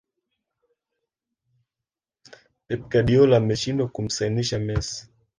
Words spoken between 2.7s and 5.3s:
guardiola ameshindwa kumsainisha messi